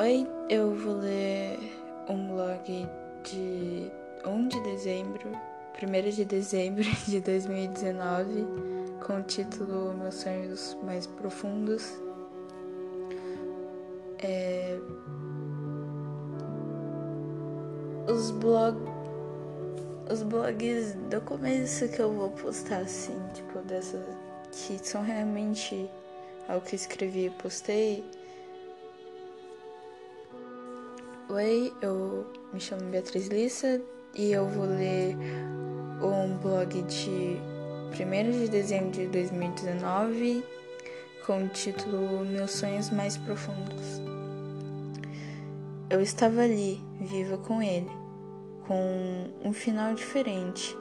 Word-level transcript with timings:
Oi, 0.00 0.28
eu 0.48 0.76
vou 0.76 0.94
ler 0.94 1.58
um 2.08 2.28
blog 2.28 2.88
de 3.24 3.90
1 4.24 4.46
de 4.46 4.60
dezembro, 4.60 5.32
1 5.82 6.10
de 6.10 6.24
dezembro 6.24 6.84
de 7.08 7.20
2019, 7.20 8.46
com 9.04 9.18
o 9.18 9.22
título 9.24 9.94
Meus 9.94 10.14
Sonhos 10.14 10.78
Mais 10.84 11.04
Profundos. 11.04 12.00
É... 14.20 14.78
Os 18.08 18.30
blog 18.30 18.78
os 20.12 20.22
blogs 20.22 20.94
do 21.10 21.20
começo 21.22 21.88
que 21.88 22.00
eu 22.00 22.12
vou 22.12 22.30
postar 22.30 22.82
assim, 22.82 23.18
tipo 23.34 23.58
dessas 23.62 24.04
que 24.52 24.78
são 24.78 25.02
realmente 25.02 25.90
algo 26.48 26.64
que 26.64 26.76
escrevi 26.76 27.26
e 27.26 27.30
postei 27.30 28.04
Oi, 31.30 31.74
eu 31.82 32.26
me 32.54 32.58
chamo 32.58 32.84
Beatriz 32.84 33.26
Lissa 33.26 33.82
e 34.14 34.32
eu 34.32 34.48
vou 34.48 34.64
ler 34.64 35.14
um 36.00 36.38
blog 36.38 36.80
de 36.84 37.36
1 37.92 38.30
de 38.30 38.48
dezembro 38.48 38.92
de 38.92 39.06
2019 39.08 40.42
com 41.26 41.44
o 41.44 41.48
título 41.48 42.24
Meus 42.24 42.52
Sonhos 42.52 42.88
Mais 42.88 43.18
Profundos. 43.18 44.00
Eu 45.90 46.00
estava 46.00 46.40
ali, 46.40 46.82
viva 46.98 47.36
com 47.36 47.60
ele, 47.60 47.90
com 48.66 49.30
um 49.44 49.52
final 49.52 49.92
diferente. 49.92 50.74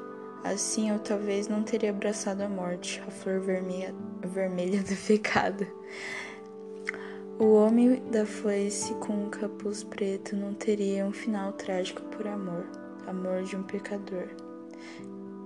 Assim 0.46 0.92
eu 0.92 1.00
talvez 1.00 1.50
não 1.50 1.62
teria 1.62 1.90
abraçado 1.90 2.40
a 2.40 2.48
morte, 2.48 3.04
a 3.06 3.12
flor 3.12 3.42
vermelha, 3.42 3.94
vermelha 4.24 4.80
do 4.88 4.96
pecado. 4.96 5.68
O 7.40 7.54
homem 7.54 8.02
da 8.10 8.26
foice 8.26 8.96
com 8.96 9.14
um 9.14 9.30
capuz 9.30 9.84
preto 9.84 10.36
não 10.36 10.56
teria 10.56 11.06
um 11.06 11.12
final 11.12 11.54
trágico 11.54 12.02
por 12.06 12.26
amor, 12.26 12.66
amor 13.06 13.44
de 13.44 13.56
um 13.56 13.62
pecador. 13.62 14.28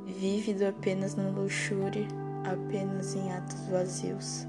Vívido 0.06 0.66
apenas 0.66 1.16
na 1.16 1.28
luxúria, 1.28 2.08
apenas 2.50 3.14
em 3.14 3.30
atos 3.34 3.68
vazios. 3.68 4.48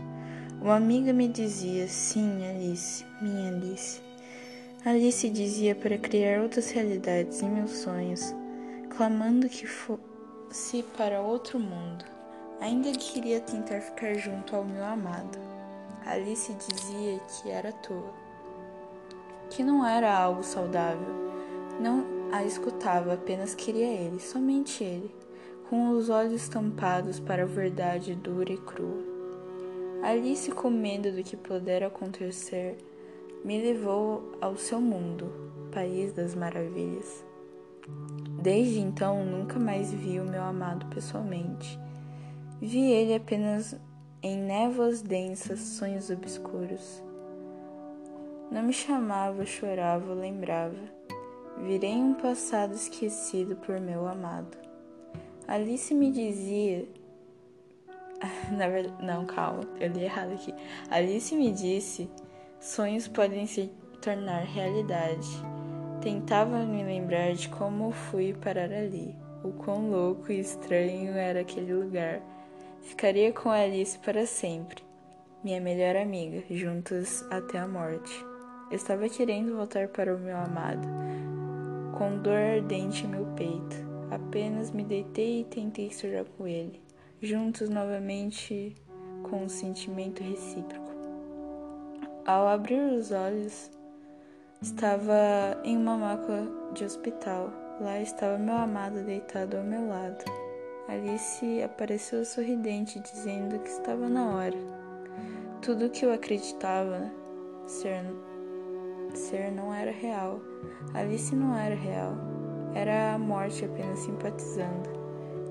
Uma 0.61 0.77
amiga 0.77 1.13
me 1.13 1.27
dizia: 1.27 1.89
Sim, 1.89 2.47
Alice, 2.47 3.05
minha 3.20 3.48
Alice. 3.48 4.01
Alice 4.85 5.29
dizia 5.29 5.75
para 5.75 5.98
criar 5.98 6.43
outras 6.43 6.70
realidades 6.70 7.43
em 7.43 7.51
meus 7.51 7.73
sonhos, 7.73 8.33
clamando 8.89 9.48
que 9.48 9.67
fosse 9.67 10.85
para 10.97 11.20
outro 11.20 11.59
mundo. 11.59 12.05
Ainda 12.61 12.93
queria 12.93 13.41
tentar 13.41 13.81
ficar 13.81 14.15
junto 14.15 14.55
ao 14.55 14.65
meu 14.65 14.85
amado. 14.85 15.52
Alice 16.06 16.53
dizia 16.53 17.20
que 17.20 17.50
era 17.50 17.72
toa, 17.72 18.12
que 19.50 19.62
não 19.62 19.86
era 19.86 20.17
algo 20.17 20.42
saudável. 20.42 21.22
Não 21.81 22.05
a 22.33 22.45
escutava, 22.45 23.14
apenas 23.14 23.55
queria 23.55 23.86
ele, 23.86 24.19
somente 24.19 24.83
ele, 24.83 25.14
com 25.69 25.91
os 25.91 26.08
olhos 26.08 26.48
tampados 26.48 27.20
para 27.20 27.42
a 27.42 27.47
verdade 27.47 28.14
dura 28.14 28.53
e 28.53 28.56
crua. 28.56 29.03
Alice, 30.03 30.50
com 30.50 30.70
medo 30.70 31.12
do 31.12 31.23
que 31.23 31.36
pudera 31.36 31.86
acontecer, 31.86 32.77
me 33.45 33.61
levou 33.61 34.33
ao 34.41 34.56
seu 34.56 34.80
mundo, 34.80 35.33
país 35.70 36.12
das 36.12 36.34
maravilhas. 36.34 37.25
Desde 38.41 38.80
então, 38.80 39.25
nunca 39.25 39.58
mais 39.58 39.92
vi 39.92 40.19
o 40.19 40.25
meu 40.25 40.42
amado 40.42 40.86
pessoalmente. 40.86 41.78
Vi 42.61 42.91
ele 42.91 43.14
apenas 43.14 43.77
em 44.23 44.37
névoas 44.37 45.03
densas, 45.03 45.59
sonhos 45.59 46.09
obscuros. 46.09 47.03
Não 48.53 48.62
me 48.62 48.73
chamava, 48.73 49.45
chorava, 49.45 50.14
lembrava. 50.14 50.77
Virei 51.58 51.96
um 51.96 52.14
passado 52.14 52.74
esquecido 52.74 53.57
por 53.57 53.80
meu 53.80 54.07
amado. 54.07 54.57
Alice 55.48 55.92
me 55.92 56.13
dizia. 56.13 56.86
Na 58.52 58.69
verdade, 58.69 59.05
não, 59.05 59.27
calma, 59.27 59.64
eu 59.80 59.91
li 59.91 60.05
errado 60.05 60.35
aqui. 60.35 60.55
Alice 60.89 61.35
me 61.35 61.51
disse: 61.51 62.08
sonhos 62.61 63.08
podem 63.08 63.45
se 63.46 63.73
tornar 64.01 64.45
realidade. 64.45 65.29
Tentava 66.01 66.61
me 66.61 66.85
lembrar 66.85 67.33
de 67.35 67.48
como 67.48 67.91
fui 67.91 68.35
parar 68.35 68.73
ali, 68.73 69.17
o 69.42 69.51
quão 69.52 69.91
louco 69.91 70.30
e 70.30 70.39
estranho 70.39 71.13
era 71.13 71.41
aquele 71.41 71.75
lugar 71.75 72.23
Ficaria 72.83 73.33
com 73.33 73.48
Alice 73.48 73.98
para 74.01 74.27
sempre, 74.27 74.83
minha 75.43 75.61
melhor 75.61 75.97
amiga, 75.97 76.43
juntos 76.51 77.25
até 77.31 77.59
a 77.59 77.67
morte. 77.67 78.13
Estava 78.70 79.09
querendo 79.09 79.57
voltar 79.57 79.89
para 79.89 80.15
o 80.15 80.19
meu 80.19 80.37
amado, 80.37 80.87
com 81.97 82.19
dor 82.19 82.37
ardente 82.37 83.05
em 83.05 83.09
meu 83.09 83.25
peito. 83.37 83.77
Apenas 84.11 84.73
me 84.73 84.85
deitei 84.85 85.41
e 85.41 85.45
tentei 85.45 85.91
chorar 85.91 86.25
com 86.37 86.47
ele, 86.47 86.83
juntos 87.20 87.69
novamente 87.69 88.75
com 89.23 89.45
um 89.45 89.49
sentimento 89.49 90.23
recíproco. 90.23 90.93
Ao 92.27 92.49
abrir 92.49 92.81
os 92.81 93.13
olhos, 93.13 93.70
estava 94.61 95.61
em 95.64 95.77
uma 95.77 95.97
maca 95.97 96.47
de 96.75 96.85
hospital. 96.85 97.53
Lá 97.81 98.01
estava 98.01 98.39
meu 98.39 98.57
amado 98.57 99.03
deitado 99.05 99.57
ao 99.57 99.64
meu 99.64 99.89
lado. 99.89 100.42
Alice 100.89 101.63
apareceu 101.63 102.25
sorridente, 102.25 102.98
dizendo 103.01 103.59
que 103.61 103.69
estava 103.69 104.09
na 104.09 104.35
hora. 104.35 104.59
Tudo 105.61 105.87
o 105.87 105.91
que 105.91 106.05
eu 106.05 106.13
acreditava 106.13 107.11
ser, 107.67 108.05
ser 109.15 109.53
não 109.53 109.73
era 109.73 109.93
real. 109.93 110.41
Alice 110.93 111.35
não 111.35 111.57
era 111.57 111.75
real. 111.75 112.15
Era 112.75 113.15
a 113.15 113.19
morte 113.19 113.65
apenas 113.65 114.01
simpatizando. 114.01 114.91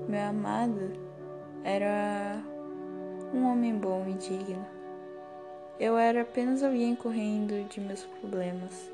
Meu 0.08 0.20
amado 0.20 0.92
era 1.64 2.42
um 3.32 3.44
homem 3.46 3.74
bom 3.74 4.04
e 4.08 4.14
digno. 4.14 4.66
Eu 5.80 5.96
era 5.96 6.22
apenas 6.22 6.62
alguém 6.62 6.94
correndo 6.94 7.66
de 7.68 7.80
meus 7.80 8.04
problemas. 8.04 8.90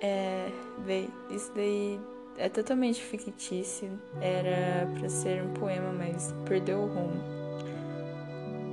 É, 0.00 0.50
bem, 0.84 1.08
isso 1.30 1.52
daí 1.54 2.00
é 2.36 2.48
totalmente 2.48 3.02
fictício. 3.02 3.90
Era 4.20 4.86
para 4.98 5.08
ser 5.08 5.42
um 5.42 5.52
poema, 5.54 5.92
mas 5.92 6.34
perdeu 6.46 6.80
o 6.80 6.86
rumo. 6.86 7.22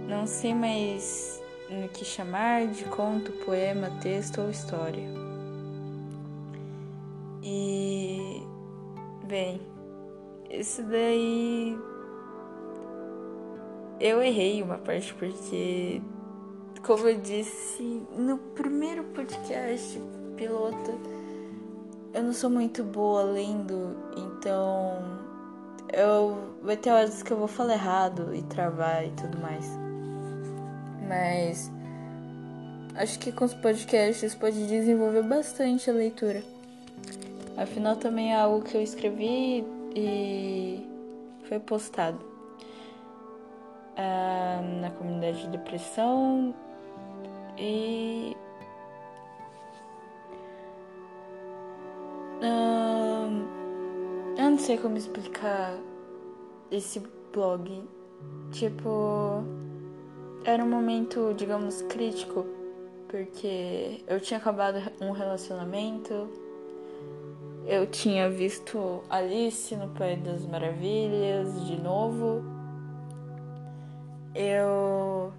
Não 0.08 0.26
sei 0.26 0.54
mais 0.54 1.42
no 1.70 1.90
que 1.90 2.06
chamar 2.06 2.68
de 2.68 2.86
conto, 2.86 3.32
poema, 3.44 3.90
texto 4.02 4.42
ou 4.42 4.50
história. 4.50 5.08
E 7.44 8.42
bem, 9.26 9.62
isso 10.50 10.82
daí 10.84 11.78
eu 14.00 14.22
errei 14.22 14.62
uma 14.62 14.78
parte 14.78 15.14
porque 15.14 16.02
como 16.86 17.08
eu 17.08 17.20
disse 17.20 17.84
no 18.18 18.38
primeiro 18.38 19.04
podcast 19.06 20.00
piloto 20.36 21.17
eu 22.18 22.24
não 22.24 22.34
sou 22.34 22.50
muito 22.50 22.84
boa 22.84 23.22
lendo, 23.22 23.96
então 24.18 24.98
eu 25.94 26.36
vai 26.64 26.76
ter 26.76 26.90
horas 26.90 27.22
que 27.22 27.32
eu 27.32 27.38
vou 27.38 27.48
falar 27.48 27.74
errado 27.74 28.34
e 28.34 28.42
travar 28.42 29.06
e 29.06 29.12
tudo 29.12 29.38
mais. 29.38 29.70
Mas 31.08 31.72
acho 32.96 33.20
que 33.20 33.32
com 33.32 33.46
os 33.46 33.54
podcasts 33.54 34.34
pode 34.34 34.66
desenvolver 34.66 35.22
bastante 35.22 35.92
a 35.92 35.94
leitura. 35.94 36.42
Afinal 37.56 37.96
também 37.96 38.34
é 38.34 38.36
algo 38.36 38.66
que 38.66 38.76
eu 38.76 38.82
escrevi 38.82 39.64
e 39.96 40.84
foi 41.48 41.60
postado 41.60 42.20
ah, 43.96 44.60
na 44.82 44.90
comunidade 44.90 45.44
de 45.44 45.50
depressão 45.50 46.52
e 47.60 48.36
eu 54.38 54.50
não 54.50 54.58
sei 54.58 54.78
como 54.78 54.98
explicar 54.98 55.74
esse 56.72 57.02
blog. 57.34 57.84
Tipo, 58.52 59.44
era 60.44 60.64
um 60.64 60.70
momento, 60.70 61.34
digamos, 61.36 61.82
crítico, 61.84 62.46
porque 63.08 64.04
eu 64.08 64.20
tinha 64.20 64.40
acabado 64.40 64.78
um 65.02 65.12
relacionamento, 65.12 66.30
eu 67.66 67.86
tinha 67.86 68.30
visto 68.30 69.04
Alice 69.10 69.76
no 69.76 69.90
País 69.90 70.24
das 70.24 70.46
Maravilhas 70.46 71.66
de 71.66 71.82
novo. 71.82 72.44
Eu 74.34 75.34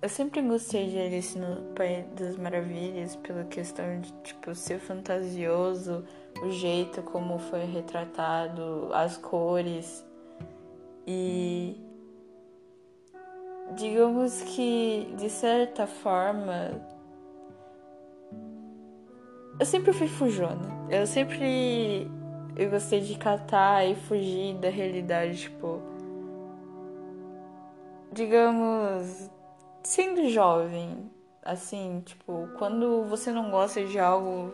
eu 0.00 0.08
sempre 0.08 0.42
gostei 0.42 0.88
de 0.88 0.98
Alice 0.98 1.38
no 1.38 1.74
País 1.74 2.04
das 2.16 2.36
Maravilhas 2.36 3.16
pela 3.16 3.44
questão 3.44 4.00
de, 4.00 4.12
tipo, 4.22 4.54
ser 4.54 4.78
fantasioso, 4.78 6.04
o 6.42 6.50
jeito 6.50 7.02
como 7.02 7.38
foi 7.38 7.64
retratado, 7.64 8.90
as 8.92 9.16
cores. 9.16 10.04
E 11.06 11.76
digamos 13.74 14.42
que 14.42 15.14
de 15.16 15.28
certa 15.28 15.86
forma 15.86 16.80
Eu 19.58 19.66
sempre 19.66 19.92
fui 19.92 20.06
fujona. 20.06 20.86
Eu 20.88 21.04
sempre. 21.04 22.08
Eu 22.56 22.70
gostei 22.70 23.00
de 23.00 23.16
catar 23.18 23.84
e 23.84 23.96
fugir 23.96 24.54
da 24.58 24.70
realidade, 24.70 25.36
tipo. 25.36 25.80
Digamos. 28.12 29.28
Sendo 29.82 30.28
jovem, 30.28 31.10
assim, 31.42 32.02
tipo, 32.04 32.48
quando 32.58 33.04
você 33.04 33.32
não 33.32 33.50
gosta 33.50 33.84
de 33.84 33.98
algo. 33.98 34.52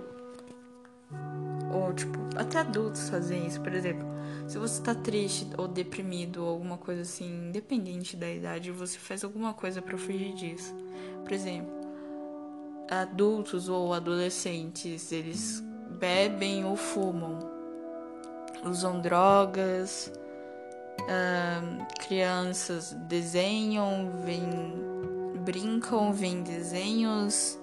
Ou, 1.73 1.93
tipo, 1.93 2.19
até 2.37 2.59
adultos 2.59 3.09
fazem 3.09 3.47
isso, 3.47 3.61
por 3.61 3.73
exemplo. 3.75 4.07
Se 4.47 4.59
você 4.59 4.83
tá 4.83 4.95
triste 4.95 5.49
ou 5.57 5.67
deprimido 5.67 6.45
ou 6.45 6.51
alguma 6.51 6.77
coisa 6.77 7.03
assim, 7.03 7.49
independente 7.49 8.17
da 8.17 8.31
idade, 8.31 8.71
você 8.71 8.99
faz 8.99 9.25
alguma 9.25 9.55
coisa 9.55 9.83
para 9.83 9.97
fugir 9.97 10.35
disso. 10.35 10.75
Por 11.23 11.33
exemplo, 11.33 11.73
adultos 12.91 13.69
ou 13.69 13.93
adolescentes, 13.95 15.11
eles 15.11 15.61
bebem 15.99 16.65
ou 16.65 16.77
fumam, 16.77 17.39
usam 18.65 19.01
drogas, 19.01 20.13
crianças 22.07 22.93
desenham, 23.09 24.11
vêm, 24.25 24.43
brincam, 25.45 26.13
veem 26.13 26.43
desenhos 26.43 27.59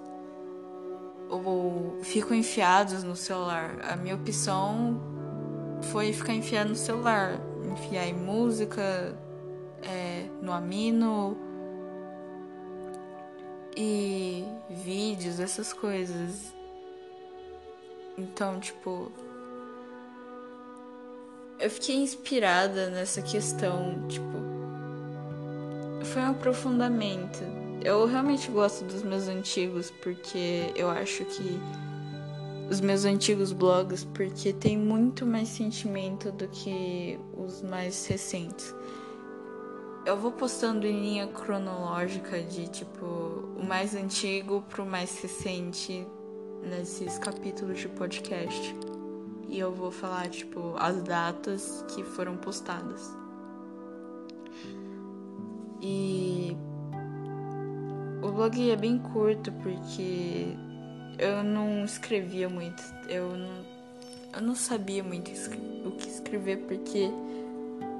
ou 1.28 1.98
ficam 2.02 2.36
enfiados 2.36 3.02
no 3.02 3.16
celular. 3.16 3.78
A 3.90 3.96
minha 3.96 4.14
opção 4.14 5.00
foi 5.90 6.12
ficar 6.12 6.34
enfiado 6.34 6.70
no 6.70 6.76
celular, 6.76 7.40
enfiar 7.70 8.06
em 8.06 8.14
música, 8.14 9.16
é, 9.82 10.26
no 10.40 10.52
Amino 10.52 11.36
e 13.76 14.44
vídeos, 14.70 15.40
essas 15.40 15.72
coisas. 15.72 16.54
Então, 18.16 18.60
tipo, 18.60 19.10
eu 21.58 21.70
fiquei 21.70 21.96
inspirada 21.96 22.90
nessa 22.90 23.22
questão, 23.22 24.06
tipo, 24.08 24.32
foi 26.04 26.22
um 26.22 26.30
aprofundamento. 26.30 27.61
Eu 27.84 28.06
realmente 28.06 28.48
gosto 28.48 28.84
dos 28.84 29.02
meus 29.02 29.26
antigos 29.26 29.90
porque 29.90 30.72
eu 30.76 30.88
acho 30.88 31.24
que 31.24 31.58
os 32.70 32.80
meus 32.80 33.04
antigos 33.04 33.52
blogs 33.52 34.04
porque 34.04 34.52
tem 34.52 34.78
muito 34.78 35.26
mais 35.26 35.48
sentimento 35.48 36.30
do 36.30 36.46
que 36.46 37.18
os 37.36 37.60
mais 37.60 38.06
recentes. 38.06 38.72
Eu 40.06 40.16
vou 40.16 40.30
postando 40.30 40.86
em 40.86 40.92
linha 40.92 41.26
cronológica 41.26 42.40
de 42.40 42.68
tipo 42.68 43.04
o 43.04 43.64
mais 43.66 43.96
antigo 43.96 44.62
pro 44.68 44.86
mais 44.86 45.20
recente 45.20 46.06
nesses 46.62 47.18
capítulos 47.18 47.80
de 47.80 47.88
podcast. 47.88 48.76
E 49.48 49.58
eu 49.58 49.72
vou 49.72 49.90
falar 49.90 50.28
tipo 50.28 50.76
as 50.76 51.02
datas 51.02 51.84
que 51.88 52.04
foram 52.04 52.36
postadas. 52.36 53.10
E 55.80 56.56
o 58.22 58.30
blog 58.30 58.70
é 58.70 58.76
bem 58.76 58.98
curto 58.98 59.50
porque 59.52 60.56
eu 61.18 61.42
não 61.42 61.84
escrevia 61.84 62.48
muito. 62.48 62.82
Eu 63.08 63.36
não, 63.36 63.64
eu 64.34 64.40
não 64.40 64.54
sabia 64.54 65.02
muito 65.02 65.30
o 65.84 65.90
que 65.92 66.08
escrever 66.08 66.58
porque 66.58 67.10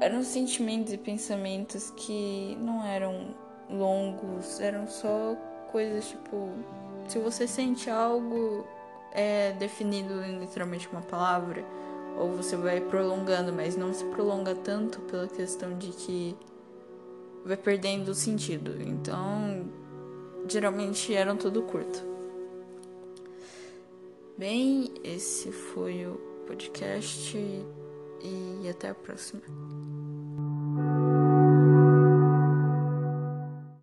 eram 0.01 0.23
sentimentos 0.23 0.93
e 0.93 0.99
pensamentos 0.99 1.91
que 1.97 2.57
não 2.61 2.85
eram 2.85 3.35
longos, 3.69 4.61
eram 4.61 4.87
só 4.87 5.37
coisas 5.71 6.09
tipo. 6.09 6.51
Se 7.09 7.19
você 7.19 7.49
sente 7.49 7.91
algo, 7.91 8.65
é 9.13 9.53
definido 9.53 10.15
literalmente 10.41 10.89
uma 10.89 11.03
palavra, 11.03 11.65
ou 12.17 12.31
você 12.31 12.57
vai 12.57 12.81
prolongando, 12.81 13.53
mas 13.53 13.77
não 13.77 13.93
se 13.93 14.05
prolonga 14.05 14.55
tanto 14.55 15.01
pela 15.01 15.27
questão 15.27 15.77
de 15.77 15.89
que 15.89 16.37
vai 17.45 17.57
perdendo 17.57 18.11
o 18.11 18.15
sentido. 18.15 18.81
Então, 18.81 19.67
geralmente 20.53 21.15
eram 21.15 21.37
tudo 21.37 21.63
curto. 21.63 22.05
Bem, 24.37 24.93
esse 25.03 25.51
foi 25.51 26.07
o 26.07 26.15
podcast 26.47 27.37
e 27.39 28.69
até 28.69 28.91
a 28.91 28.95
próxima. 28.95 29.43